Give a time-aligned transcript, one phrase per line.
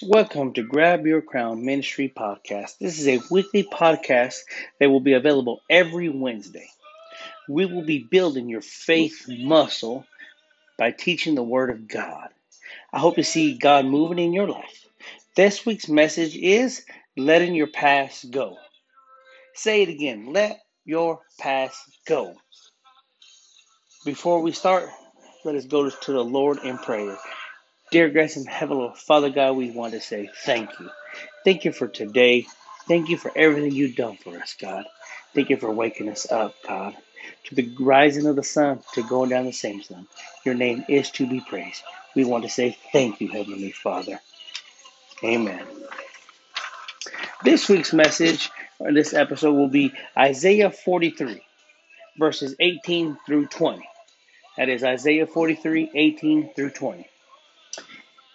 [0.00, 2.78] Welcome to Grab Your Crown Ministry Podcast.
[2.78, 4.36] This is a weekly podcast
[4.78, 6.68] that will be available every Wednesday.
[7.48, 10.06] We will be building your faith muscle
[10.78, 12.28] by teaching the Word of God.
[12.92, 14.86] I hope to see God moving in your life.
[15.34, 16.84] This week's message is
[17.16, 18.56] letting your past go.
[19.54, 22.34] Say it again let your past go.
[24.04, 24.88] Before we start,
[25.44, 27.18] let us go to the Lord in prayer.
[27.92, 30.88] Dear gracious heavenly Father God, we want to say thank you.
[31.44, 32.46] Thank you for today.
[32.88, 34.86] Thank you for everything you've done for us, God.
[35.34, 36.96] Thank you for waking us up, God.
[37.44, 40.06] To the rising of the sun, to going down the same sun.
[40.42, 41.82] Your name is to be praised.
[42.16, 44.18] We want to say thank you, Heavenly Father.
[45.22, 45.62] Amen.
[47.44, 51.42] This week's message, or this episode, will be Isaiah 43,
[52.18, 53.86] verses 18 through 20.
[54.56, 57.06] That is Isaiah 43, 18 through 20.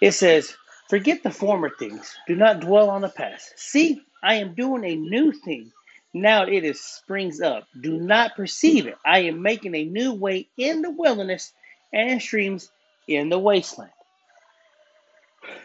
[0.01, 0.55] It says,
[0.89, 2.15] Forget the former things.
[2.27, 3.53] Do not dwell on the past.
[3.57, 5.71] See, I am doing a new thing.
[6.13, 7.67] Now it is springs up.
[7.79, 8.97] Do not perceive it.
[9.05, 11.51] I am making a new way in the wilderness
[11.91, 12.69] and streams
[13.07, 13.91] in the wasteland.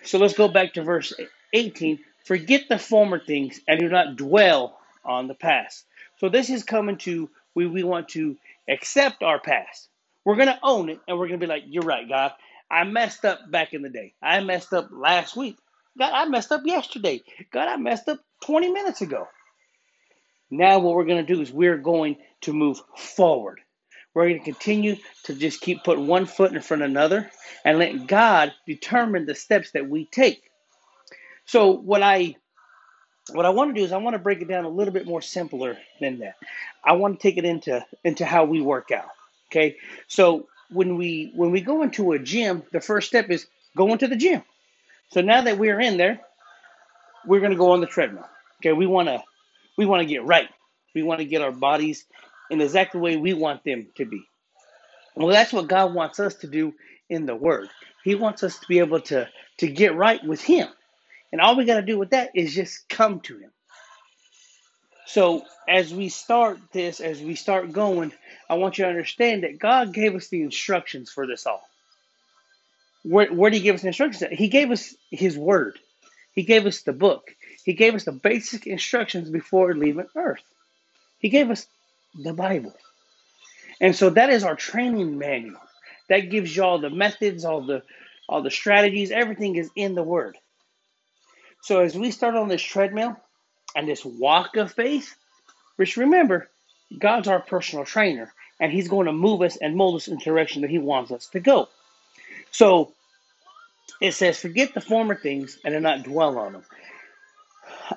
[0.04, 1.12] So let's go back to verse
[1.52, 2.00] 18.
[2.24, 5.84] Forget the former things and do not dwell on the past.
[6.18, 8.36] So this is coming to we, we want to
[8.68, 9.88] accept our past.
[10.24, 12.32] We're going to own it and we're going to be like, You're right, God.
[12.72, 14.14] I messed up back in the day.
[14.22, 15.58] I messed up last week.
[15.98, 17.22] God, I messed up yesterday.
[17.52, 19.28] God, I messed up 20 minutes ago.
[20.50, 23.60] Now, what we're going to do is we're going to move forward.
[24.14, 27.30] We're going to continue to just keep putting one foot in front of another
[27.64, 30.42] and let God determine the steps that we take.
[31.44, 32.36] So, what I
[33.32, 35.06] what I want to do is I want to break it down a little bit
[35.06, 36.36] more simpler than that.
[36.84, 39.08] I want to take it into into how we work out.
[39.50, 39.76] Okay,
[40.08, 44.08] so when we when we go into a gym, the first step is going to
[44.08, 44.42] the gym.
[45.10, 46.20] So now that we're in there,
[47.26, 48.26] we're going to go on the treadmill.
[48.60, 49.22] Okay, we want to
[49.78, 50.48] we want to get right.
[50.94, 52.04] We want to get our bodies
[52.50, 54.22] in exactly the way we want them to be.
[55.16, 56.74] Well, that's what God wants us to do
[57.08, 57.68] in the Word.
[58.04, 59.28] He wants us to be able to
[59.58, 60.68] to get right with Him,
[61.32, 63.50] and all we got to do with that is just come to Him.
[65.06, 68.12] So as we start this, as we start going,
[68.48, 71.62] I want you to understand that God gave us the instructions for this all.
[73.04, 74.24] Where, where did He give us instructions?
[74.32, 75.78] He gave us His Word.
[76.34, 77.34] He gave us the book.
[77.64, 80.42] He gave us the basic instructions before leaving Earth.
[81.18, 81.66] He gave us
[82.14, 82.74] the Bible.
[83.80, 85.60] And so that is our training manual.
[86.08, 87.82] That gives you all the methods, all the
[88.28, 90.38] all the strategies, everything is in the Word.
[91.62, 93.16] So as we start on this treadmill,
[93.74, 95.14] and this walk of faith,
[95.76, 96.48] which remember,
[96.98, 100.24] God's our personal trainer, and He's going to move us and mold us in the
[100.24, 101.68] direction that He wants us to go.
[102.50, 102.92] So
[104.00, 106.64] it says, forget the former things and do not dwell on them.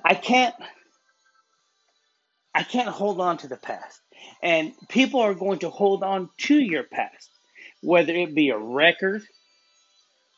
[0.04, 0.56] I can't
[2.54, 4.00] I can't hold on to the past.
[4.42, 7.30] And people are going to hold on to your past,
[7.82, 9.24] whether it be a record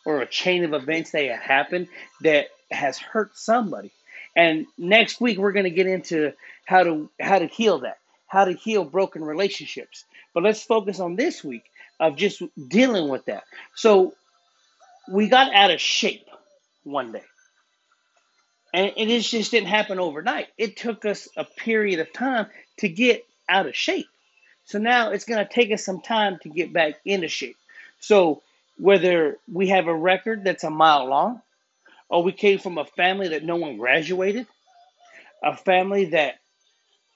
[0.05, 1.87] or a chain of events that have happened
[2.21, 3.91] that has hurt somebody.
[4.37, 6.31] And next week we're going to get into
[6.65, 10.05] how to how to heal that, how to heal broken relationships.
[10.33, 11.63] But let's focus on this week
[11.99, 13.43] of just dealing with that.
[13.75, 14.13] So
[15.09, 16.27] we got out of shape
[16.83, 17.23] one day.
[18.73, 20.47] And it just didn't happen overnight.
[20.57, 22.45] It took us a period of time
[22.77, 24.05] to get out of shape.
[24.65, 27.57] So now it's going to take us some time to get back into shape.
[27.99, 28.43] So
[28.77, 31.41] whether we have a record that's a mile long,
[32.09, 34.47] or we came from a family that no one graduated,
[35.43, 36.35] a family that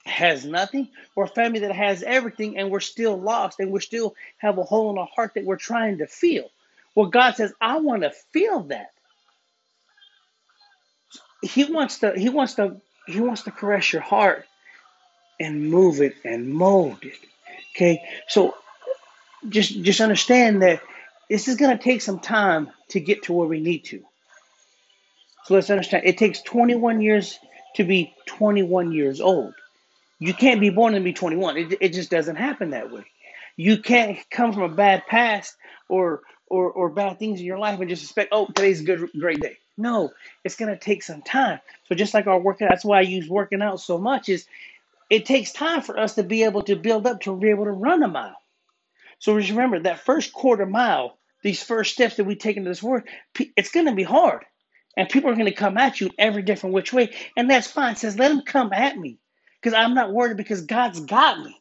[0.04, 4.14] has nothing, or a family that has everything and we're still lost and we still
[4.38, 6.50] have a hole in our heart that we're trying to feel.
[6.94, 8.90] Well, God says, I want to feel that.
[11.42, 14.46] He wants to, He wants to, He wants to caress your heart
[15.40, 17.18] and move it and mold it.
[17.74, 18.02] Okay.
[18.28, 18.54] So
[19.48, 20.82] just just understand that
[21.28, 24.04] this is gonna take some time to get to where we need to.
[25.44, 27.38] So let's understand it takes 21 years
[27.76, 29.54] to be 21 years old.
[30.18, 31.56] You can't be born and be 21.
[31.56, 33.04] It, it just doesn't happen that way.
[33.56, 35.56] You can't come from a bad past
[35.88, 39.10] or, or or bad things in your life and just expect, oh, today's a good
[39.18, 39.56] great day.
[39.76, 40.10] No,
[40.44, 41.60] it's gonna take some time.
[41.88, 44.28] So just like our workout, that's why I use working out so much.
[44.28, 44.46] Is
[45.10, 47.70] it takes time for us to be able to build up to be able to
[47.70, 48.36] run a mile.
[49.18, 52.82] So just remember that first quarter mile, these first steps that we take into this
[52.82, 53.02] world,
[53.56, 54.44] it's gonna be hard.
[54.96, 57.14] And people are going to come at you every different which way.
[57.36, 57.92] And that's fine.
[57.92, 59.18] It says, let them come at me.
[59.60, 61.56] Because I'm not worried because God's got me.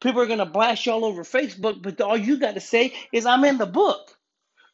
[0.00, 2.94] People are going to blast you all over Facebook, but all you got to say
[3.12, 4.16] is, I'm in the book.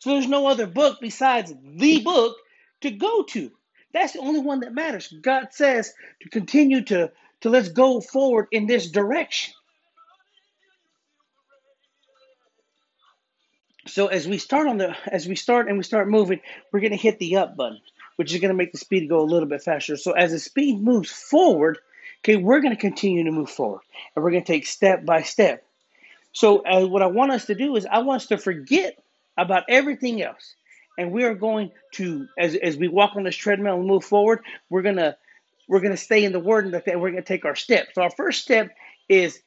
[0.01, 2.37] So there's no other book besides the book
[2.83, 3.51] to go to.
[3.93, 5.09] That's the only one that matters.
[5.23, 5.93] God says
[6.23, 7.11] to continue to,
[7.41, 9.55] to let's go forward in this direction.
[13.87, 16.41] So as we start on the as we start and we start moving,
[16.73, 17.81] we're gonna hit the up button,
[18.17, 19.97] which is gonna make the speed go a little bit faster.
[19.97, 21.79] So as the speed moves forward,
[22.21, 23.83] okay, we're gonna continue to move forward,
[24.15, 25.65] and we're gonna take step by step.
[26.33, 28.99] So uh, what I want us to do is I want us to forget
[29.37, 30.55] about everything else,
[30.99, 34.41] and we are going to as as we walk on this treadmill and move forward,
[34.71, 35.17] we're gonna
[35.69, 37.91] we're gonna stay in the Word and we're gonna take our steps.
[37.95, 38.71] So our first step
[39.11, 39.41] is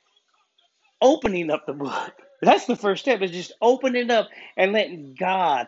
[1.01, 2.26] opening up the book.
[2.42, 5.68] That's the first step is just opening it up and letting God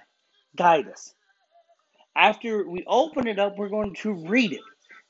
[0.56, 1.13] guide us.
[2.16, 4.62] After we open it up, we're going to read it.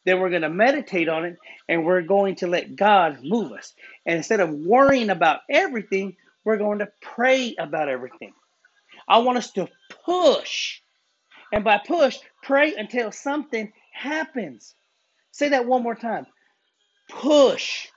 [0.05, 3.73] Then we're going to meditate on it and we're going to let God move us.
[4.05, 6.15] And instead of worrying about everything,
[6.45, 8.33] we're going to pray about everything.
[9.07, 9.67] I want us to
[10.05, 10.79] push.
[11.51, 14.75] And by push, pray until something happens.
[15.31, 16.25] Say that one more time.
[17.09, 17.87] Push.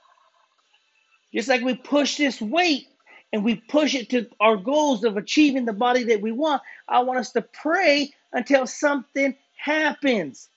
[1.34, 2.86] Just like we push this weight
[3.32, 7.00] and we push it to our goals of achieving the body that we want, I
[7.00, 10.48] want us to pray until something happens.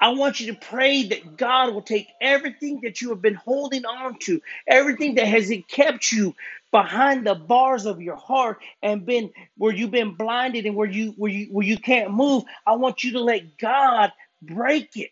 [0.00, 3.86] I want you to pray that God will take everything that you have been holding
[3.86, 6.36] on to, everything that has kept you
[6.72, 11.14] behind the bars of your heart and been where you've been blinded and where you
[11.18, 12.44] where you where you can't move.
[12.66, 15.10] I want you to let God break it.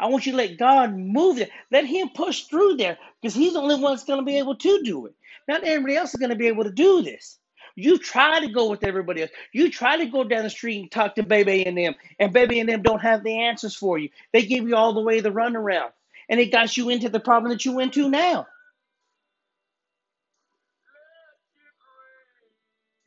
[0.00, 1.50] I want you to let God move it.
[1.70, 4.56] Let Him push through there because He's the only one that's going to be able
[4.56, 5.14] to do it.
[5.48, 7.38] Not everybody else is going to be able to do this.
[7.76, 9.32] You try to go with everybody else.
[9.52, 12.60] You try to go down the street and talk to Baby and them, and Baby
[12.60, 14.10] and them don't have the answers for you.
[14.32, 15.92] They give you all the way the runaround,
[16.28, 18.46] and it got you into the problem that you went to now.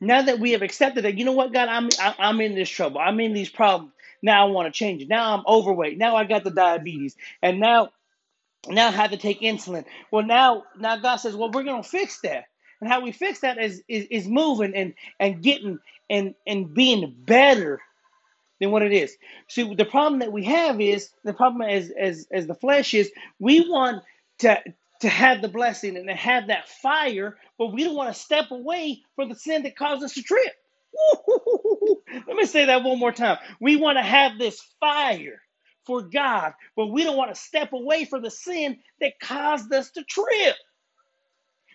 [0.00, 2.70] Now that we have accepted that, you know what, God, I'm I, I'm in this
[2.70, 3.00] trouble.
[3.00, 3.93] I'm in these problems.
[4.24, 5.08] Now I want to change it.
[5.08, 5.98] Now I'm overweight.
[5.98, 7.90] Now I got the diabetes, and now
[8.68, 9.84] now I have to take insulin.
[10.10, 12.46] Well, now now God says, well, we're gonna fix that.
[12.80, 15.78] And how we fix that is is, is moving and and getting
[16.08, 17.80] and and being better
[18.60, 19.16] than what it is.
[19.48, 23.12] See, the problem that we have is the problem as as as the flesh is
[23.38, 24.02] we want
[24.40, 24.62] to
[25.00, 28.50] to have the blessing and to have that fire, but we don't want to step
[28.50, 30.52] away from the sin that caused us to trip.
[32.26, 33.38] Let me say that one more time.
[33.60, 35.40] We want to have this fire
[35.86, 39.90] for God, but we don't want to step away from the sin that caused us
[39.92, 40.56] to trip.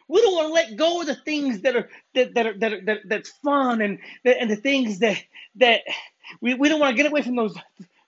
[0.07, 2.73] We don't want to let go of the things that are that, that are that,
[2.73, 5.17] are, that that's fun and and the things that
[5.57, 5.81] that
[6.41, 7.55] we, we don't want to get away from those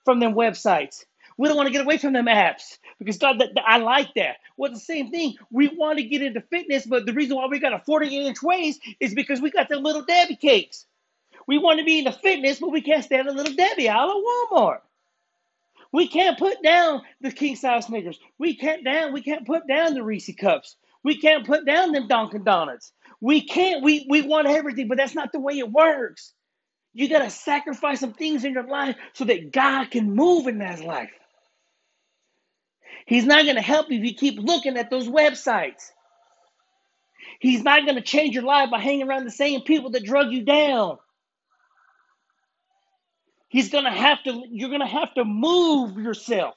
[0.05, 1.05] from them websites.
[1.37, 4.13] We don't want to get away from them apps because God, that, that, I like
[4.15, 4.37] that.
[4.57, 5.35] Well, the same thing.
[5.51, 8.43] We want to get into fitness, but the reason why we got a 40 inch
[8.43, 10.85] waist is because we got the little Debbie cakes.
[11.51, 14.23] We want to be into fitness, but we can't stand a little Debbie out of
[14.23, 14.79] Walmart.
[15.91, 18.17] We can't put down the king size Snickers.
[18.39, 19.11] We can't down.
[19.11, 20.77] We can't put down the Reese cups.
[21.03, 22.93] We can't put down them Dunkin' Donuts.
[23.19, 23.83] We can't.
[23.83, 26.31] We we want everything, but that's not the way it works.
[26.93, 30.59] You got to sacrifice some things in your life so that God can move in
[30.59, 31.11] that life.
[33.05, 35.91] He's not to help you if you keep looking at those websites.
[37.41, 40.43] He's not to change your life by hanging around the same people that drug you
[40.43, 40.97] down.
[43.51, 46.55] He's going to have to, you're going to have to move yourself.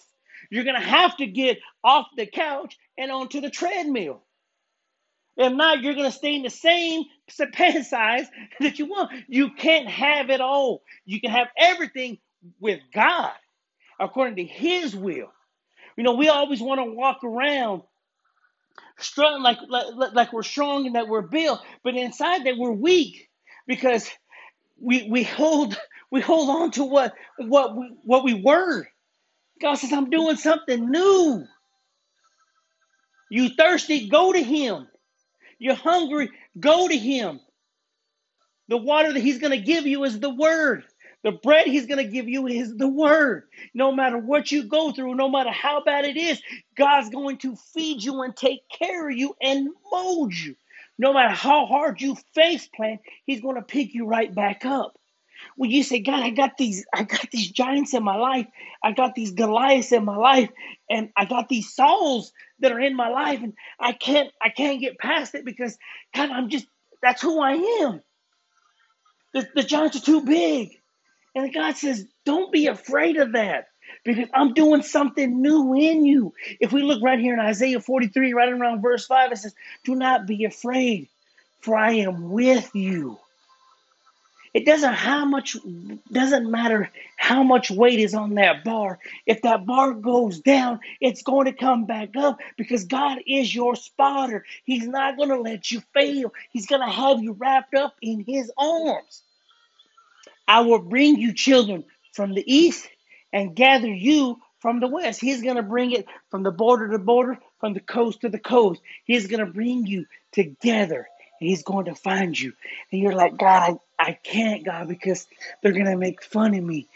[0.51, 4.23] You're going to have to get off the couch and onto the treadmill.
[5.37, 7.05] If not, you're going to stay in the same
[7.53, 8.27] pen size
[8.61, 9.11] that you want.
[9.29, 10.83] You can't have it all.
[11.05, 12.19] You can have everything
[12.61, 13.33] with God
[13.99, 15.33] according to His will.
[15.97, 17.83] You know, we always want to walk around
[18.99, 23.29] strutting like, like, like we're strong and that we're built, but inside that we're weak
[23.67, 24.09] because
[24.81, 25.77] we, we hold
[26.14, 28.87] we hold on to what what we, what we were.
[29.61, 31.44] God says, "I'm doing something new."
[33.30, 34.09] You thirsty?
[34.09, 34.87] Go to Him.
[35.59, 36.30] You're hungry?
[36.61, 37.40] Go to Him.
[38.68, 40.85] The water that He's going to give you is the Word.
[41.25, 43.49] The bread He's going to give you is the Word.
[43.75, 46.40] No matter what you go through, no matter how bad it is,
[46.76, 50.54] God's going to feed you and take care of you and mold you.
[50.97, 54.97] No matter how hard you face plant, He's going to pick you right back up
[55.57, 58.47] when you say, God, I got these, I got these giants in my life,
[58.83, 60.51] I got these Goliaths in my life,
[60.91, 64.81] and I got these Sauls that are in my life, and I can't, I can't
[64.81, 65.79] get past it because
[66.15, 66.67] God, I'm just
[67.03, 68.01] that's who I am.
[69.35, 70.71] The, the giants are too big.
[71.35, 73.69] And God says, Don't be afraid of that
[74.05, 76.33] because I'm doing something new in you.
[76.61, 79.95] If we look right here in Isaiah 43, right around verse 5, it says, Do
[79.95, 81.09] not be afraid,
[81.63, 83.19] for I am with you.
[84.55, 85.57] It doesn't how much
[86.13, 89.01] doesn't matter how much weight is on that bar.
[89.27, 93.75] If that bar goes down, it's going to come back up because God is your
[93.75, 94.45] spotter.
[94.65, 96.33] He's not going to let you fail.
[96.53, 99.23] He's going to have you wrapped up in his arms.
[100.47, 102.89] I will bring you children from the east
[103.33, 105.21] and gather you from the west.
[105.21, 108.39] He's going to bring it from the border to border, from the coast to the
[108.39, 108.81] coast.
[109.05, 111.09] He's going to bring you together
[111.41, 112.53] and he's going to find you.
[112.93, 115.27] And you're like, God, I, can't, God, because
[115.63, 116.89] they're going to make fun of me.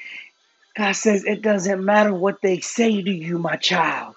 [0.77, 4.15] God says, it doesn't matter what they say to you, my child.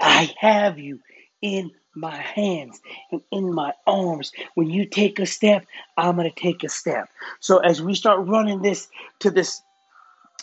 [0.00, 1.00] I have you
[1.42, 2.80] in my hands
[3.12, 4.32] and in my arms.
[4.54, 5.66] When you take a step,
[5.96, 7.08] I'm going to take a step.
[7.40, 8.88] So as we start running this
[9.20, 9.62] to this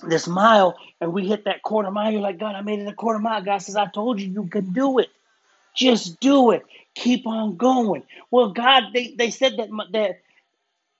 [0.07, 2.93] this mile and we hit that quarter mile, you're like, God, I made it a
[2.93, 3.43] quarter mile.
[3.43, 5.09] God says, I told you you can do it.
[5.75, 6.63] Just do it.
[6.95, 8.03] Keep on going.
[8.31, 10.21] Well, God, they, they said that that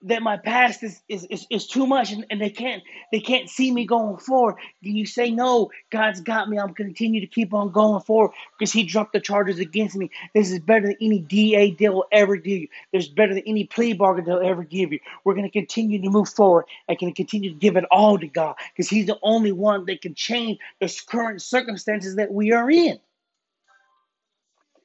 [0.04, 3.48] that my past is, is, is, is too much and, and they can't they can't
[3.48, 4.56] see me going forward.
[4.82, 5.70] Do you say no?
[5.90, 6.58] God's got me.
[6.58, 10.10] I'm continue to keep on going forward because He dropped the charges against me.
[10.34, 12.68] This is better than any DA deal will ever give you.
[12.90, 15.00] there's better than any plea bargain they'll ever give you.
[15.24, 18.26] We're going to continue to move forward and can continue to give it all to
[18.26, 22.70] God because He's the only one that can change the current circumstances that we are
[22.70, 22.98] in.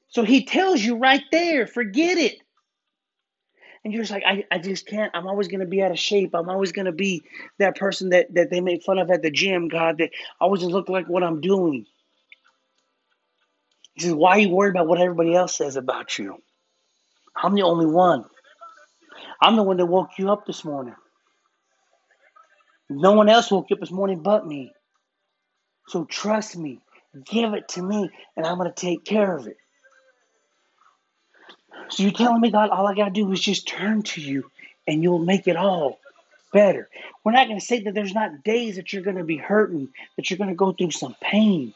[0.10, 2.40] So he tells you right there, forget it.
[3.88, 5.10] And you're just like, I, I just can't.
[5.16, 6.36] I'm always going to be out of shape.
[6.36, 7.24] I'm always going to be
[7.60, 10.10] that person that, that they make fun of at the gym, God, that
[10.42, 11.86] always look like what I'm doing.
[13.94, 16.36] He says, Why are you worried about what everybody else says about you?
[17.42, 18.26] I'm the only one.
[19.42, 20.96] I'm the one that woke you up this morning.
[22.90, 24.74] No one else woke you up this morning but me.
[25.88, 26.82] So trust me.
[27.26, 29.56] Give it to me, and I'm going to take care of it.
[31.90, 34.50] So you're telling me, God, all I got to do is just turn to you
[34.88, 36.00] and you'll make it all
[36.52, 36.90] better.
[37.24, 39.90] We're not going to say that there's not days that you're going to be hurting,
[40.16, 41.74] that you're going to go through some pain,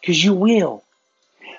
[0.00, 0.84] because you will.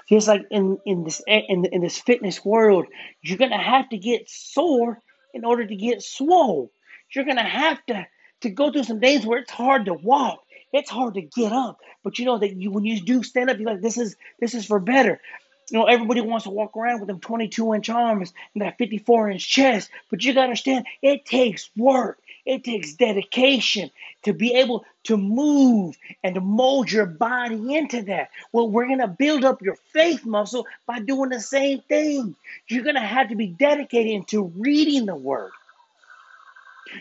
[0.09, 2.85] Just like in, in this in, in this fitness world,
[3.21, 5.00] you're going to have to get sore
[5.33, 6.69] in order to get swole.
[7.13, 8.05] You're going to have to
[8.41, 10.39] to go through some days where it's hard to walk.
[10.73, 13.59] It's hard to get up, but you know that you when you do stand up,
[13.59, 15.21] you're like, this is this is for better.
[15.70, 19.32] You know, everybody wants to walk around with them 22 inch arms and that 54
[19.32, 22.20] inch chest, but you got to understand it takes work.
[22.46, 23.89] It takes dedication
[24.24, 28.32] to be able to move and to mold your body into that.
[28.51, 32.36] Well, we're going to build up your faith muscle by doing the same thing.
[32.67, 35.51] You're going to have to be dedicated into reading the word.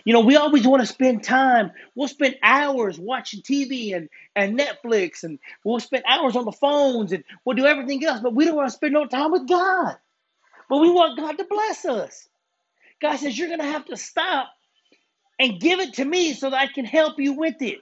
[0.04, 1.72] You know, we always want to spend time.
[1.94, 7.12] We'll spend hours watching TV and, and Netflix, and we'll spend hours on the phones,
[7.12, 9.96] and we'll do everything else, but we don't want to spend no time with God.
[10.68, 12.28] But we want God to bless us.
[13.00, 14.48] God says, You're going to have to stop
[15.38, 17.80] and give it to me so that I can help you with it.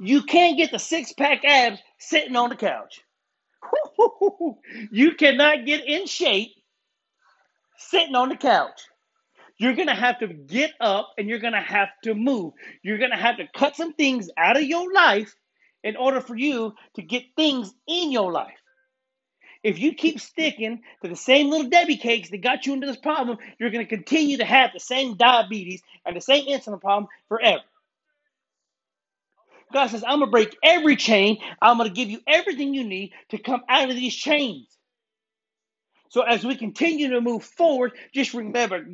[0.00, 3.00] You can't get the six pack abs sitting on the couch.
[4.90, 6.52] you cannot get in shape
[7.78, 8.87] sitting on the couch.
[9.58, 12.54] You're going to have to get up and you're going to have to move.
[12.82, 15.34] You're going to have to cut some things out of your life
[15.82, 18.58] in order for you to get things in your life.
[19.64, 22.96] If you keep sticking to the same little Debbie cakes that got you into this
[22.96, 27.08] problem, you're going to continue to have the same diabetes and the same insulin problem
[27.28, 27.62] forever.
[29.72, 31.38] God says, I'm going to break every chain.
[31.60, 34.66] I'm going to give you everything you need to come out of these chains.
[36.10, 38.86] So as we continue to move forward, just remember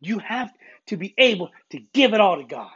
[0.00, 0.52] you have
[0.86, 2.70] to be able to give it all to God.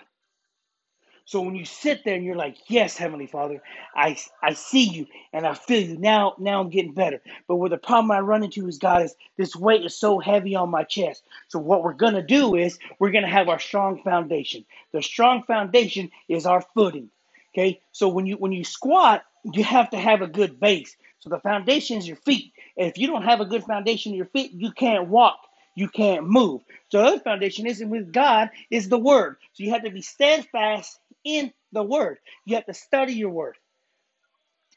[1.25, 3.63] So when you sit there and you're like, "Yes, Heavenly Father,
[3.95, 6.35] I, I see you and I feel you now.
[6.39, 9.55] Now I'm getting better." But where the problem I run into is God is this
[9.55, 11.23] weight is so heavy on my chest.
[11.47, 14.65] So what we're gonna do is we're gonna have our strong foundation.
[14.93, 17.11] The strong foundation is our footing.
[17.55, 20.97] Okay, so when you when you squat, you have to have a good base.
[21.21, 22.53] So the foundation is your feet.
[22.77, 25.39] And if you don't have a good foundation in your feet, you can't walk
[25.75, 26.63] you can't move.
[26.89, 29.37] So the other foundation isn't with God is the word.
[29.53, 32.19] So you have to be steadfast in the word.
[32.45, 33.57] You have to study your word.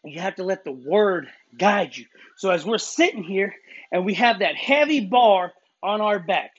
[0.03, 2.05] You have to let the word guide you.
[2.37, 3.55] So as we're sitting here
[3.91, 6.51] and we have that heavy bar on our back,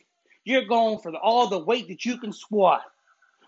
[0.45, 2.83] you're going for the, all the weight that you can squat.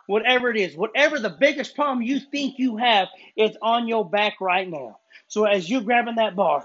[0.06, 4.40] Whatever it is, whatever the biggest problem you think you have, it's on your back
[4.40, 4.98] right now.
[5.26, 6.64] So as you're grabbing that bar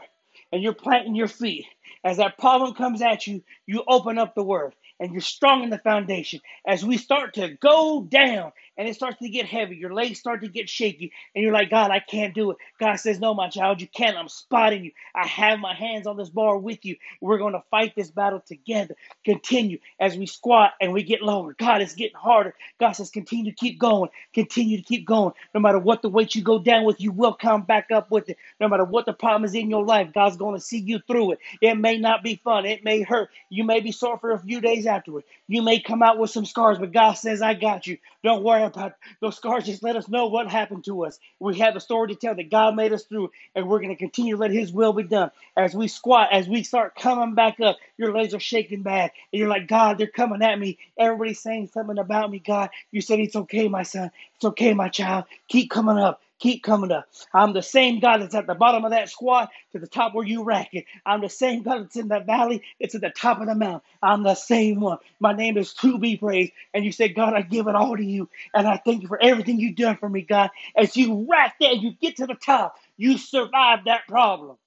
[0.52, 1.66] and you're planting your feet
[2.04, 5.70] as that problem comes at you, you open up the word and you're strong in
[5.70, 6.40] the foundation.
[6.66, 9.76] As we start to go down and it starts to get heavy.
[9.76, 12.58] Your legs start to get shaky, and you're like, God, I can't do it.
[12.80, 14.18] God says, No, my child, you can't.
[14.18, 14.92] I'm spotting you.
[15.16, 16.96] I have my hands on this bar with you.
[17.22, 18.96] We're going to fight this battle together.
[19.26, 21.54] Continue as we squat and we get lower.
[21.60, 22.56] God, it's getting harder.
[22.80, 24.10] God says, Continue to keep going.
[24.34, 25.34] Continue to keep going.
[25.54, 28.30] No matter what the weight you go down with, you will come back up with
[28.30, 28.38] it.
[28.60, 31.34] No matter what the problem is in your life, God's going to see you through
[31.34, 31.40] it.
[31.62, 32.66] It may not be fun.
[32.66, 33.30] It may hurt.
[33.50, 35.26] You may be sore for a few days afterward.
[35.48, 37.98] You may come out with some scars, but God says, I got you.
[38.24, 39.66] Don't worry about those scars.
[39.66, 41.20] Just let us know what happened to us.
[41.40, 43.96] We have a story to tell that God made us through, and we're going to
[43.96, 45.32] continue to let His will be done.
[45.58, 49.40] As we squat, as we start coming back up, your legs are shaking bad, and
[49.40, 50.78] you're like, God, they're coming at me.
[50.98, 52.70] Everybody's saying something about me, God.
[52.92, 54.12] You said it's okay, my son.
[54.36, 55.26] It's okay, my child.
[55.48, 56.22] Keep coming up.
[56.42, 57.08] Keep coming up.
[57.34, 60.28] I'm the same God that's at the bottom of that squat to the top where
[60.28, 60.86] you rack it.
[61.06, 62.64] I'm the same God that's in the valley.
[62.80, 63.82] It's at the top of the mountain.
[64.04, 65.00] I'm the same one.
[65.20, 66.54] My name is to be praised.
[66.76, 68.30] And you say, God, I give it all to you.
[68.56, 70.52] And I thank you for everything you've done for me, God.
[70.78, 74.58] As you rack that, you get to the top, you survive that problem.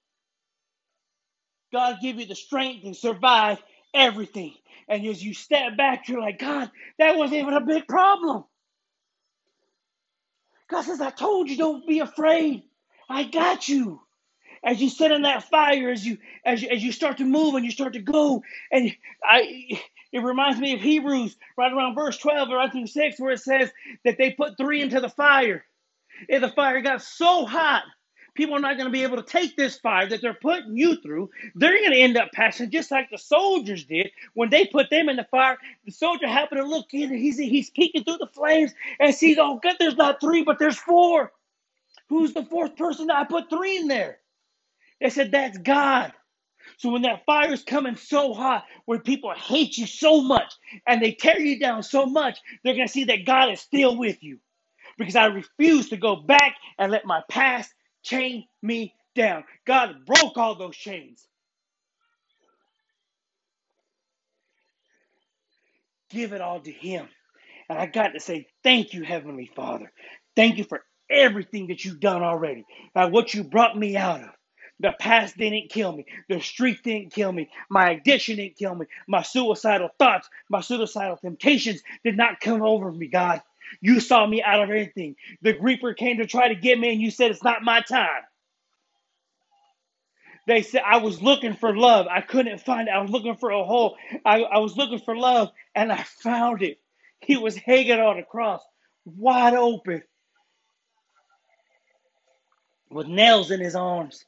[1.73, 3.59] God give you the strength to survive
[3.93, 4.53] everything.
[4.89, 8.45] And as you step back, you're like, God, that wasn't even a big problem.
[10.69, 12.63] God says, I told you, don't be afraid.
[13.09, 14.01] I got you.
[14.63, 17.55] As you sit in that fire, as you as you, as you start to move
[17.55, 19.79] and you start to go, and I,
[20.13, 23.39] it reminds me of Hebrews right around verse twelve or right through six, where it
[23.41, 23.71] says
[24.05, 25.65] that they put three into the fire,
[26.29, 27.83] and the fire got so hot
[28.35, 30.97] people are not going to be able to take this fire that they're putting you
[30.97, 31.31] through.
[31.55, 35.09] They're going to end up passing just like the soldiers did when they put them
[35.09, 35.57] in the fire.
[35.85, 39.37] The soldier happened to look in and he's, he's peeking through the flames and sees,
[39.39, 41.33] oh, good, there's not three, but there's four.
[42.09, 43.11] Who's the fourth person?
[43.11, 44.19] I put three in there.
[45.01, 46.13] They said, that's God.
[46.77, 50.53] So when that fire is coming so hot, when people hate you so much
[50.87, 53.97] and they tear you down so much, they're going to see that God is still
[53.97, 54.39] with you.
[54.99, 57.73] Because I refuse to go back and let my past
[58.05, 59.45] chain me down.
[59.67, 61.27] God broke all those chains.
[66.11, 67.07] Give it all to Him.
[67.69, 69.91] And I got to say, thank you, Heavenly Father.
[70.35, 72.65] Thank you for everything that you've done already.
[72.95, 74.29] Now, what you brought me out of.
[74.81, 76.05] The past didn't kill me.
[76.27, 77.49] The street didn't kill me.
[77.69, 78.85] My addiction didn't kill me.
[79.07, 83.41] My suicidal thoughts, my suicidal temptations did not come over me, God.
[83.81, 85.15] You saw me out of everything.
[85.41, 88.23] The reaper came to try to get me, and you said, It's not my time.
[90.47, 92.07] They said, I was looking for love.
[92.09, 92.91] I couldn't find it.
[92.91, 93.97] I was looking for a hole.
[94.25, 96.79] I, I was looking for love, and I found it.
[97.21, 98.61] He was hanging on a cross,
[99.05, 100.03] wide open,
[102.91, 104.25] with nails in his arms,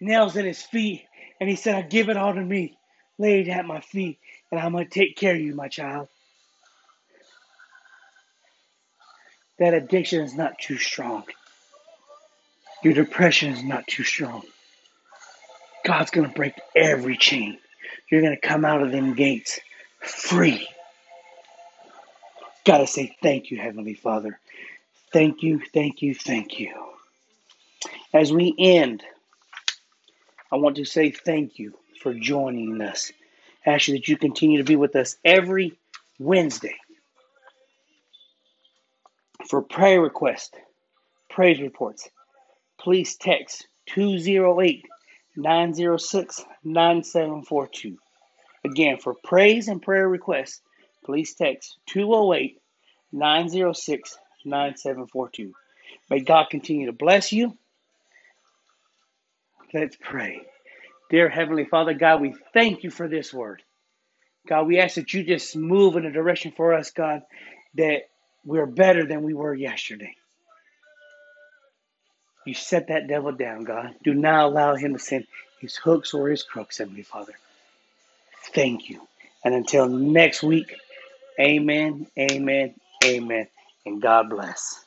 [0.00, 1.04] nails in his feet.
[1.40, 2.78] And he said, I give it all to me.
[3.18, 4.18] Lay it at my feet,
[4.50, 6.08] and I'm going to take care of you, my child.
[9.58, 11.24] That addiction is not too strong.
[12.82, 14.42] Your depression is not too strong.
[15.84, 17.58] God's going to break every chain.
[18.10, 19.60] You're going to come out of them gates
[20.00, 20.68] free.
[22.64, 24.38] Got to say thank you, Heavenly Father.
[25.12, 26.74] Thank you, thank you, thank you.
[28.12, 29.02] As we end,
[30.52, 33.12] I want to say thank you for joining us.
[33.64, 35.78] Ask you that you continue to be with us every
[36.18, 36.76] Wednesday
[39.48, 40.50] for prayer requests,
[41.30, 42.08] praise reports,
[42.78, 44.84] please text 208
[45.36, 47.98] 906 9742.
[48.64, 50.60] Again, for praise and prayer requests,
[51.04, 52.58] please text 208
[53.12, 55.52] 906 9742.
[56.10, 57.56] May God continue to bless you.
[59.72, 60.42] Let's pray.
[61.10, 63.62] Dear Heavenly Father, God, we thank you for this word.
[64.48, 67.22] God, we ask that you just move in a direction for us, God,
[67.74, 68.02] that
[68.46, 70.14] we're better than we were yesterday.
[72.46, 73.94] You set that devil down, God.
[74.04, 75.26] Do not allow him to send
[75.60, 77.34] his hooks or his crooks, Heavenly Father.
[78.54, 79.00] Thank you.
[79.44, 80.74] And until next week,
[81.40, 83.48] amen, amen, amen,
[83.86, 84.85] and God bless.